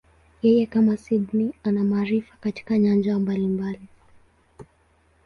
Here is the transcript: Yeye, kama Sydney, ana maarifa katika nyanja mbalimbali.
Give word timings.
Yeye, 0.43 0.65
kama 0.65 0.97
Sydney, 0.97 1.53
ana 1.63 1.83
maarifa 1.83 2.35
katika 2.41 2.77
nyanja 2.79 3.19
mbalimbali. 3.19 3.87